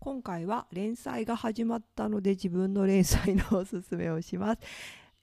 [0.00, 4.60] 今回は連載が始まったので自分の連載のおすすめをします。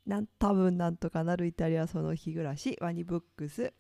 [0.05, 3.73] なん多分なんとかなるイタリアその日暮らしワニブックス。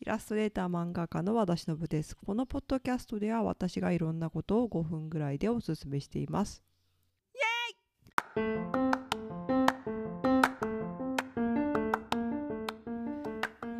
[0.00, 2.14] イラストレーター漫画家の私の部です。
[2.16, 6.62] このポッドキャストでは私がいろんなことを5分ぐらいでおすすめしています。
[7.34, 7.38] イ
[8.38, 8.44] エー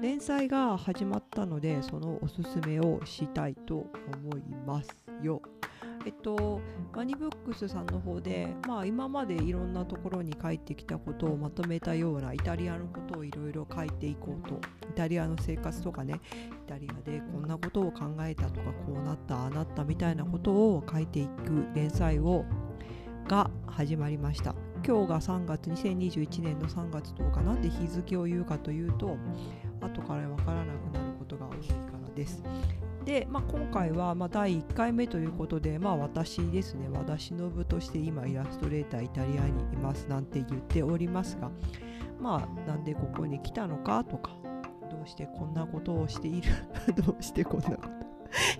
[0.00, 0.02] イ！
[0.02, 3.86] 連載が始まったのでそのおすすめをしたいと
[4.24, 4.88] 思います
[5.22, 5.42] よ。
[6.06, 6.60] えっと、
[6.94, 14.60] マニブックスさんの方で、まあ、今までいろんなところに書いてきたことをまとめたようなイタリアのことをいろいろ書いていこうと
[14.90, 16.20] イタリアの生活とかね
[16.66, 22.44] イタリアでこんなことを考えたとかこうなったああなったみたいなことを書いていく連載を
[23.26, 24.54] が始まりました
[24.86, 29.16] 今日が3月2021年の3月10日なんで日付を言うかというと
[29.80, 31.74] 後から分からなくなることが多いか
[32.06, 32.42] らです。
[33.04, 41.50] で、まあ、今回はま第1回目ということで、まあ、私ですね、私の部として今イラストレーターイタリアにいますなんて言っておりますが、
[42.20, 44.32] まあ、なんでここに来たのかとか、
[44.90, 46.50] どうしてこんなことをしている、
[47.04, 48.04] どうしてこんなこと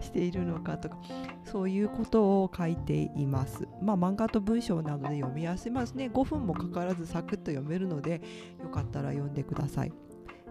[0.01, 0.99] しているのかとか
[1.45, 3.67] そういうことを書いています。
[3.83, 6.11] まあ漫画と文章などで読みやすいますね。
[6.13, 8.21] 5分もかからずサクッと読めるので
[8.63, 9.93] よかったら読んでください。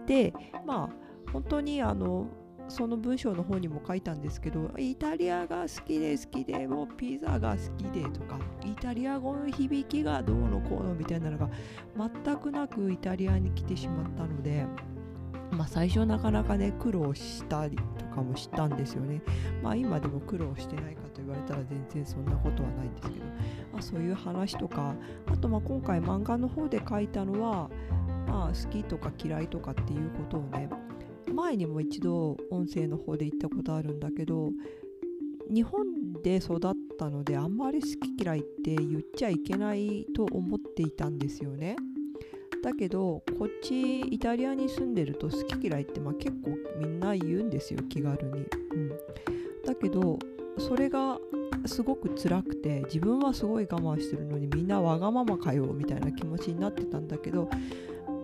[0.05, 0.33] で
[0.65, 2.27] まあ本当にあの
[2.73, 11.51] その文章の方にも書いたんですけどイタリアが好きで好きでもうピザが好きでとかイタリア語の響きがどうのこうのみたいなのが
[11.95, 14.65] 全くなくイタリアに来てしまったので。
[15.51, 19.21] まあ、最初なかなかね苦労したりとかもしたんですよね。
[19.61, 23.25] まあ今でも苦労してないかと言われたら全然そんなことはないんですけど、
[23.71, 24.95] まあ、そういう話とか
[25.31, 27.69] あとまあ今回漫画の方で書いたのは
[28.33, 30.67] まあ、好きとか嫌いとかっていうことをね
[31.33, 34.51] 前にも一度音声の方で言ったことあるんだけど
[35.53, 36.59] 日本で育っ
[36.97, 41.75] たのであんまり好き嫌いって言っちゃいけないと思っていたんですよね。
[42.63, 48.45] だけどこっちイタリアに住んでると好き嫌いってまあ結構みんな言うんですよ気軽に。
[48.73, 48.89] うん、
[49.65, 50.17] だけど
[50.57, 51.19] それが
[51.65, 57.49] すごく辛くて自分はすごい我慢してるのにみんなわがままかよみたいな気持ちになってたんだけど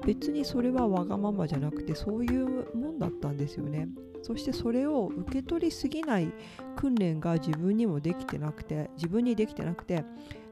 [0.06, 3.90] 別にそれはわがままじゃなくてそういうもんだったんですよね。
[4.22, 6.31] そしてそれを受け取りすぎない
[6.75, 10.03] 訓練が自分にもできてなくて自分にできてなくて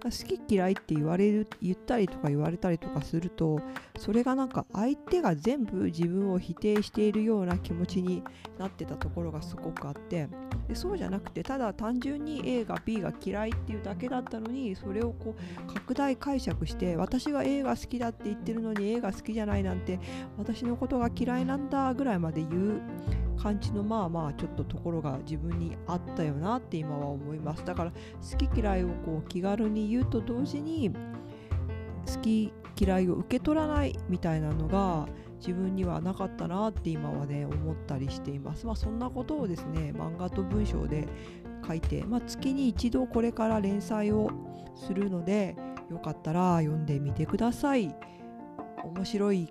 [0.04, 3.60] 好き嫌いって言われる言ったりとか言われたりとかすると
[3.98, 8.24] それがなんか相手が全部自分を否定しているような気持ちに
[8.58, 10.28] なってたところがすごくあって
[10.68, 15.36] でそうじゃなくてただ単純に A が B が嫌いっていうだけだったのにそれをこ
[15.70, 20.00] う拡大解釈して私が A が好きだって言ってるのに A が好きじゃないなんて
[20.38, 23.27] 私のことが嫌いなんだぐらいまで言う。
[23.38, 27.64] 感じのまあまあちょっとところが自分にあったよなって今は思います。
[27.66, 35.08] だから好き嫌いをこう気軽に言うと同時に好き嫌いを受け取らないみたいなのが
[35.40, 38.66] 自分にはなかったなって今はね思ったりしています。
[38.66, 41.08] まあそんなことをですね漫画と文章で
[41.68, 44.30] 書いて、まあ、月に一度これから連載を
[44.76, 45.56] するので
[45.90, 47.96] よかったら読んでみてください。
[48.84, 49.50] 面白い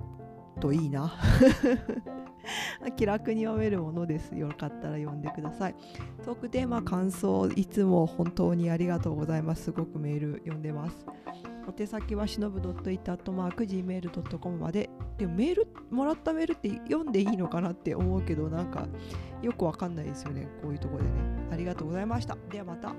[0.61, 1.13] といいな。
[2.97, 4.34] 気楽に読めるものです。
[4.37, 5.75] よかったら読んでください。
[6.25, 9.65] トークテーマ感想いつも本当にありがとうございます。
[9.65, 11.07] すごくメール読んでます。
[11.69, 14.89] お手先はしのぶ .it.gmail.com まで。
[15.19, 18.87] でもメールもらったメールって読んでいいのかなって思うけどなんか
[19.43, 20.49] よくわかんないですよね。
[20.63, 21.11] こういうとこでね。
[21.51, 22.37] ありがとうございました。
[22.51, 22.95] ではまた。